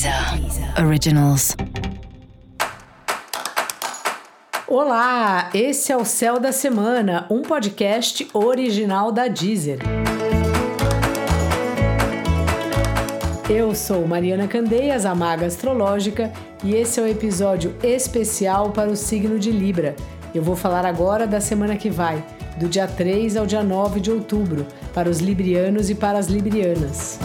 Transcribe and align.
Deezer 0.00 0.82
Originals. 0.82 1.54
Olá, 4.66 5.50
esse 5.52 5.92
é 5.92 5.96
o 5.96 6.06
Céu 6.06 6.40
da 6.40 6.52
Semana, 6.52 7.26
um 7.28 7.42
podcast 7.42 8.26
original 8.32 9.12
da 9.12 9.28
Deezer. 9.28 9.78
Eu 13.46 13.74
sou 13.74 14.08
Mariana 14.08 14.48
Candeias, 14.48 15.04
a 15.04 15.14
maga 15.14 15.44
astrológica, 15.44 16.32
e 16.64 16.74
esse 16.74 16.98
é 16.98 17.02
o 17.02 17.06
um 17.06 17.08
episódio 17.08 17.76
especial 17.82 18.70
para 18.70 18.88
o 18.88 18.96
signo 18.96 19.38
de 19.38 19.52
Libra. 19.52 19.94
Eu 20.34 20.42
vou 20.42 20.56
falar 20.56 20.86
agora 20.86 21.26
da 21.26 21.42
semana 21.42 21.76
que 21.76 21.90
vai, 21.90 22.24
do 22.58 22.70
dia 22.70 22.88
3 22.88 23.36
ao 23.36 23.44
dia 23.44 23.62
9 23.62 24.00
de 24.00 24.10
outubro, 24.10 24.66
para 24.94 25.10
os 25.10 25.18
librianos 25.18 25.90
e 25.90 25.94
para 25.94 26.18
as 26.18 26.28
librianas. 26.28 27.18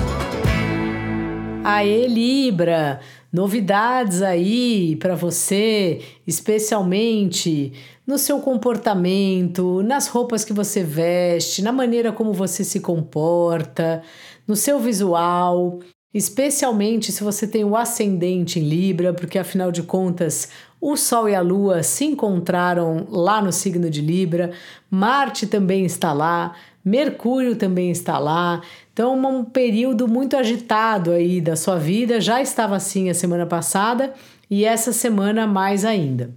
Aê, 1.67 2.05
Libra! 2.05 2.99
Novidades 3.33 4.21
aí 4.21 4.95
para 4.97 5.15
você, 5.15 5.99
especialmente 6.27 7.73
no 8.05 8.19
seu 8.19 8.37
comportamento, 8.37 9.81
nas 9.81 10.07
roupas 10.07 10.45
que 10.45 10.53
você 10.53 10.83
veste, 10.83 11.63
na 11.63 11.71
maneira 11.71 12.11
como 12.11 12.33
você 12.33 12.63
se 12.63 12.79
comporta, 12.79 14.03
no 14.47 14.55
seu 14.55 14.79
visual, 14.79 15.79
especialmente 16.13 17.11
se 17.11 17.23
você 17.23 17.47
tem 17.47 17.63
o 17.63 17.75
ascendente 17.75 18.59
em 18.59 18.69
Libra, 18.69 19.11
porque 19.11 19.39
afinal 19.39 19.71
de 19.71 19.81
contas 19.81 20.49
o 20.79 20.95
Sol 20.95 21.27
e 21.27 21.33
a 21.33 21.41
Lua 21.41 21.81
se 21.81 22.05
encontraram 22.05 23.07
lá 23.09 23.41
no 23.41 23.51
signo 23.51 23.89
de 23.89 24.01
Libra, 24.01 24.51
Marte 24.87 25.47
também 25.47 25.83
está 25.83 26.13
lá, 26.13 26.53
Mercúrio 26.85 27.55
também 27.55 27.89
está 27.89 28.19
lá. 28.19 28.61
Então, 28.93 29.15
um 29.15 29.43
período 29.43 30.07
muito 30.07 30.37
agitado 30.37 31.11
aí 31.11 31.41
da 31.41 31.55
sua 31.55 31.79
vida. 31.79 32.21
Já 32.21 32.39
estava 32.43 32.75
assim 32.75 33.09
a 33.09 33.13
semana 33.15 33.47
passada 33.47 34.13
e 34.51 34.63
essa 34.63 34.93
semana 34.93 35.47
mais 35.47 35.83
ainda. 35.83 36.29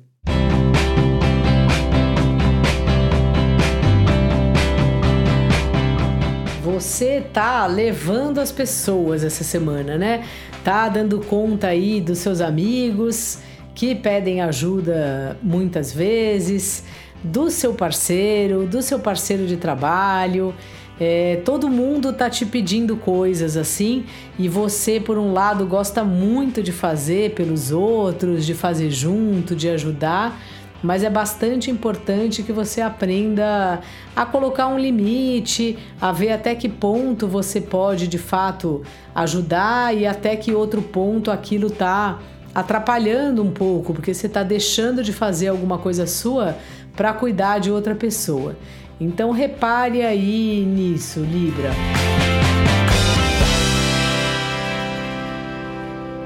Você 6.63 7.21
tá 7.21 7.67
levando 7.67 8.39
as 8.39 8.51
pessoas 8.51 9.25
essa 9.25 9.45
semana, 9.45 9.99
né? 9.99 10.25
Tá 10.65 10.89
dando 10.89 11.21
conta 11.21 11.67
aí 11.67 12.01
dos 12.01 12.21
seus 12.21 12.41
amigos 12.41 13.39
que 13.75 13.95
pedem 13.95 14.41
ajuda 14.41 15.37
muitas 15.43 15.93
vezes 15.93 16.85
do 17.23 17.51
seu 17.51 17.75
parceiro, 17.75 18.67
do 18.67 18.83
seu 18.83 18.99
parceiro 18.99 19.47
de 19.47 19.57
trabalho. 19.57 20.55
É, 21.01 21.41
todo 21.45 21.69
mundo 21.69 22.13
tá 22.13 22.29
te 22.29 22.45
pedindo 22.45 22.97
coisas 22.97 23.57
assim 23.57 24.05
e 24.37 24.49
você, 24.49 24.99
por 24.99 25.17
um 25.17 25.33
lado, 25.33 25.65
gosta 25.65 26.03
muito 26.03 26.61
de 26.61 26.73
fazer 26.73 27.35
pelos 27.35 27.71
outros, 27.71 28.45
de 28.45 28.53
fazer 28.53 28.91
junto, 28.91 29.55
de 29.55 29.69
ajudar, 29.69 30.37
mas 30.83 31.05
é 31.05 31.11
bastante 31.11 31.71
importante 31.71 32.43
que 32.43 32.53
você 32.53 32.81
aprenda 32.81 33.81
a 34.15 34.27
colocar 34.27 34.67
um 34.67 34.79
limite, 34.79 35.79
a 36.01 36.11
ver 36.11 36.33
até 36.33 36.55
que 36.57 36.69
ponto 36.69 37.29
você 37.29 37.61
pode 37.61 38.09
de 38.09 38.19
fato 38.19 38.83
ajudar 39.15 39.97
e 39.97 40.05
até 40.05 40.35
que 40.35 40.53
outro 40.53 40.83
ponto 40.83 41.31
aquilo 41.31 41.71
tá 41.71 42.19
atrapalhando 42.55 43.43
um 43.43 43.51
pouco, 43.53 43.93
porque 43.93 44.13
você 44.13 44.27
está 44.27 44.43
deixando 44.43 45.03
de 45.03 45.13
fazer 45.13 45.49
alguma 45.49 45.79
coisa 45.79 46.07
sua 46.07 46.57
para 46.99 47.13
cuidar 47.13 47.61
de 47.61 47.71
outra 47.71 47.95
pessoa. 47.95 48.57
Então 49.01 49.31
repare 49.31 50.03
aí 50.03 50.67
nisso, 50.67 51.21
Libra. 51.21 51.71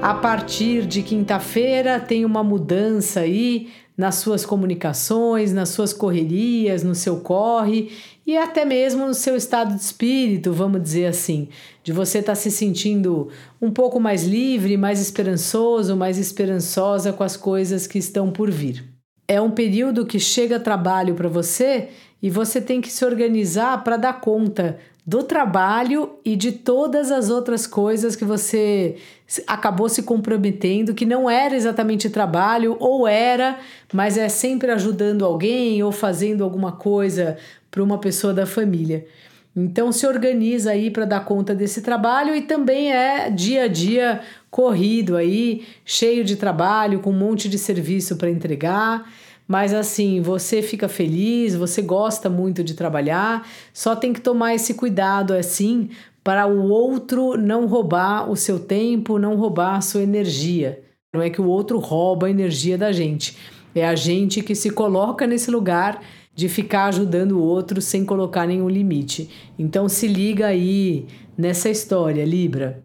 A 0.01 0.15
partir 0.15 0.87
de 0.87 1.03
quinta-feira 1.03 1.99
tem 1.99 2.25
uma 2.25 2.43
mudança 2.43 3.19
aí 3.19 3.69
nas 3.95 4.15
suas 4.15 4.43
comunicações, 4.43 5.53
nas 5.53 5.69
suas 5.69 5.93
correrias, 5.93 6.83
no 6.83 6.95
seu 6.95 7.17
corre 7.17 7.91
e 8.25 8.35
até 8.35 8.65
mesmo 8.65 9.05
no 9.05 9.13
seu 9.13 9.35
estado 9.35 9.75
de 9.75 9.81
espírito, 9.81 10.51
vamos 10.51 10.81
dizer 10.81 11.05
assim, 11.05 11.49
de 11.83 11.93
você 11.93 12.17
estar 12.17 12.31
tá 12.31 12.35
se 12.35 12.49
sentindo 12.49 13.29
um 13.61 13.69
pouco 13.69 13.99
mais 13.99 14.23
livre, 14.23 14.75
mais 14.75 14.99
esperançoso, 14.99 15.95
mais 15.95 16.17
esperançosa 16.17 17.13
com 17.13 17.23
as 17.23 17.37
coisas 17.37 17.85
que 17.85 17.99
estão 17.99 18.31
por 18.31 18.49
vir 18.49 18.92
é 19.33 19.41
um 19.41 19.51
período 19.51 20.05
que 20.05 20.19
chega 20.19 20.59
trabalho 20.59 21.15
para 21.15 21.27
você 21.27 21.89
e 22.21 22.29
você 22.29 22.61
tem 22.61 22.79
que 22.79 22.91
se 22.91 23.03
organizar 23.03 23.83
para 23.83 23.97
dar 23.97 24.21
conta 24.21 24.77
do 25.05 25.23
trabalho 25.23 26.11
e 26.23 26.35
de 26.35 26.51
todas 26.53 27.11
as 27.11 27.29
outras 27.29 27.67
coisas 27.67 28.15
que 28.15 28.23
você 28.23 28.95
acabou 29.45 29.89
se 29.89 30.03
comprometendo, 30.03 30.93
que 30.93 31.05
não 31.05 31.29
era 31.29 31.55
exatamente 31.55 32.09
trabalho, 32.09 32.77
ou 32.79 33.05
era, 33.05 33.59
mas 33.91 34.17
é 34.17 34.29
sempre 34.29 34.71
ajudando 34.71 35.25
alguém 35.25 35.83
ou 35.83 35.91
fazendo 35.91 36.43
alguma 36.43 36.71
coisa 36.71 37.37
para 37.69 37.83
uma 37.83 37.97
pessoa 37.97 38.33
da 38.33 38.45
família. 38.45 39.05
Então 39.55 39.91
se 39.91 40.07
organiza 40.07 40.71
aí 40.71 40.89
para 40.89 41.05
dar 41.05 41.25
conta 41.25 41.53
desse 41.53 41.81
trabalho 41.81 42.35
e 42.35 42.41
também 42.41 42.91
é 42.91 43.29
dia 43.29 43.63
a 43.63 43.67
dia 43.67 44.21
corrido 44.49 45.15
aí, 45.15 45.63
cheio 45.85 46.23
de 46.23 46.35
trabalho, 46.35 46.99
com 46.99 47.11
um 47.11 47.17
monte 47.17 47.47
de 47.47 47.59
serviço 47.59 48.15
para 48.15 48.31
entregar. 48.31 49.07
Mas 49.47 49.73
assim, 49.73 50.21
você 50.21 50.61
fica 50.61 50.87
feliz, 50.87 51.53
você 51.53 51.81
gosta 51.81 52.29
muito 52.29 52.63
de 52.63 52.73
trabalhar, 52.73 53.47
só 53.73 53.95
tem 53.95 54.11
que 54.13 54.21
tomar 54.21 54.55
esse 54.55 54.73
cuidado 54.73 55.33
assim 55.33 55.89
para 56.23 56.47
o 56.47 56.69
outro 56.69 57.37
não 57.37 57.67
roubar 57.67 58.31
o 58.31 58.35
seu 58.35 58.57
tempo, 58.57 59.19
não 59.19 59.35
roubar 59.35 59.75
a 59.75 59.81
sua 59.81 60.01
energia. 60.01 60.81
Não 61.13 61.21
é 61.21 61.29
que 61.29 61.41
o 61.41 61.47
outro 61.47 61.77
rouba 61.77 62.27
a 62.27 62.29
energia 62.29 62.77
da 62.77 62.91
gente, 62.91 63.37
é 63.75 63.85
a 63.85 63.95
gente 63.95 64.41
que 64.41 64.55
se 64.55 64.69
coloca 64.69 65.27
nesse 65.27 65.51
lugar 65.51 66.01
de 66.35 66.49
ficar 66.49 66.85
ajudando 66.85 67.33
o 67.33 67.41
outro 67.41 67.81
sem 67.81 68.03
colocar 68.05 68.47
nenhum 68.47 68.69
limite. 68.69 69.29
Então 69.57 69.87
se 69.87 70.07
liga 70.07 70.47
aí 70.47 71.05
nessa 71.37 71.69
história, 71.69 72.25
Libra. 72.25 72.83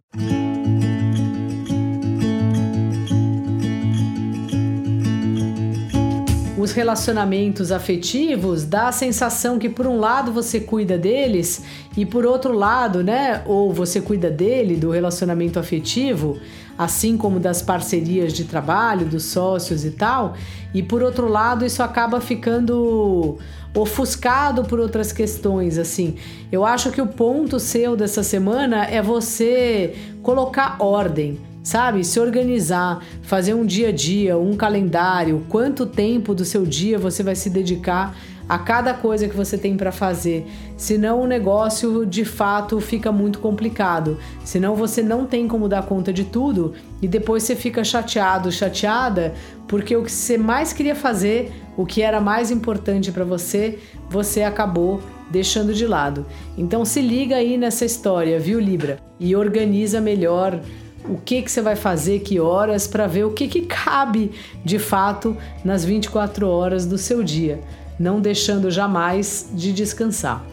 Os 6.59 6.73
relacionamentos 6.73 7.71
afetivos 7.71 8.65
dá 8.65 8.89
a 8.89 8.93
sensação 8.93 9.59
que 9.59 9.69
por 9.69 9.87
um 9.87 9.99
lado 9.99 10.33
você 10.33 10.59
cuida 10.59 10.99
deles 10.99 11.63
e 11.97 12.05
por 12.05 12.27
outro 12.27 12.53
lado, 12.53 13.03
né, 13.03 13.43
ou 13.47 13.73
você 13.73 14.01
cuida 14.01 14.29
dele 14.29 14.77
do 14.77 14.91
relacionamento 14.91 15.59
afetivo, 15.59 16.39
assim 16.77 17.17
como 17.17 17.39
das 17.39 17.63
parcerias 17.63 18.33
de 18.33 18.45
trabalho, 18.45 19.07
dos 19.07 19.25
sócios 19.25 19.85
e 19.85 19.93
tal, 19.93 20.35
e 20.75 20.83
por 20.83 21.01
outro 21.01 21.29
lado 21.29 21.65
isso 21.65 21.83
acaba 21.83 22.21
ficando 22.21 23.39
ofuscado 23.73 24.65
por 24.65 24.81
outras 24.81 25.13
questões, 25.13 25.79
assim. 25.79 26.17
Eu 26.51 26.65
acho 26.65 26.91
que 26.91 27.01
o 27.01 27.07
ponto 27.07 27.61
seu 27.61 27.95
dessa 27.95 28.25
semana 28.25 28.85
é 28.85 29.01
você 29.01 29.95
colocar 30.23 30.77
ordem 30.81 31.39
sabe? 31.69 32.03
Se 32.03 32.19
organizar, 32.19 33.05
fazer 33.21 33.53
um 33.53 33.67
dia 33.67 33.91
a 33.91 33.93
dia, 33.93 34.39
um 34.39 34.57
calendário, 34.57 35.45
quanto 35.51 35.85
tempo 35.85 36.35
do 36.35 36.43
seu 36.43 36.65
dia 36.65 36.99
você 36.99 37.23
vai 37.23 37.35
se 37.35 37.51
dedicar 37.51 38.17
a 38.49 38.59
cada 38.59 38.95
coisa 38.95 39.29
que 39.29 39.37
você 39.37 39.59
tem 39.59 39.77
para 39.77 39.93
fazer. 39.93 40.47
Senão 40.79 41.21
o 41.21 41.27
negócio 41.27 42.07
de 42.07 42.25
fato 42.25 42.81
fica 42.81 43.13
muito 43.13 43.39
complicado. 43.41 44.17
Senão 44.43 44.75
você 44.75 45.03
não 45.03 45.27
tem 45.27 45.47
como 45.47 45.69
dar 45.69 45.83
conta 45.83 46.11
de 46.11 46.25
tudo 46.25 46.73
e 47.03 47.07
depois 47.07 47.43
você 47.43 47.55
fica 47.55 47.85
chateado, 47.85 48.51
chateada, 48.51 49.35
porque 49.67 49.95
o 49.95 50.03
que 50.03 50.11
você 50.11 50.39
mais 50.39 50.73
queria 50.73 50.95
fazer, 50.95 51.53
o 51.77 51.85
que 51.85 52.01
era 52.01 52.19
mais 52.19 52.51
importante 52.51 53.13
para 53.13 53.27
você, 53.27 53.79
você 54.09 54.43
acabou 54.43 55.03
deixando 55.31 55.75
de 55.75 55.87
lado. 55.87 56.25
Então 56.57 56.83
se 56.87 57.03
liga 57.03 57.37
aí 57.37 57.59
nessa 57.59 57.85
história, 57.85 58.41
viu, 58.41 58.59
Libra? 58.59 58.99
E 59.21 59.37
organiza 59.37 60.01
melhor 60.01 60.59
o 61.05 61.17
que, 61.17 61.43
que 61.43 61.51
você 61.51 61.61
vai 61.61 61.77
fazer, 61.77 62.21
que 62.21 62.41
horas, 62.41 62.87
para 62.87 63.07
ver 63.07 63.25
o 63.25 63.33
que, 63.33 63.49
que 63.49 63.63
cabe 63.63 64.31
de 64.65 64.79
fato 64.79 65.37
nas 65.65 65.85
24 65.85 66.49
horas 66.49 66.87
do 66.87 66.99
seu 66.99 67.23
dia, 67.23 67.61
não 67.99 68.21
deixando 68.21 68.71
jamais 68.71 69.49
de 69.53 69.73
descansar. 69.73 70.45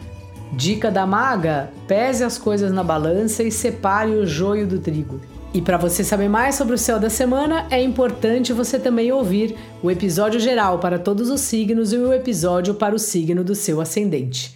Dica 0.52 0.90
da 0.90 1.06
maga: 1.06 1.70
pese 1.86 2.24
as 2.24 2.38
coisas 2.38 2.72
na 2.72 2.82
balança 2.82 3.42
e 3.42 3.50
separe 3.50 4.12
o 4.12 4.26
joio 4.26 4.66
do 4.66 4.78
trigo. 4.78 5.20
E 5.52 5.62
para 5.62 5.78
você 5.78 6.04
saber 6.04 6.28
mais 6.28 6.54
sobre 6.54 6.74
o 6.74 6.78
céu 6.78 7.00
da 7.00 7.08
semana, 7.08 7.66
é 7.70 7.82
importante 7.82 8.52
você 8.52 8.78
também 8.78 9.10
ouvir 9.10 9.56
o 9.82 9.90
episódio 9.90 10.38
geral 10.38 10.78
para 10.78 10.98
todos 10.98 11.30
os 11.30 11.40
signos 11.40 11.92
e 11.92 11.96
o 11.96 12.12
episódio 12.12 12.74
para 12.74 12.94
o 12.94 12.98
signo 12.98 13.42
do 13.42 13.54
seu 13.54 13.80
ascendente. 13.80 14.55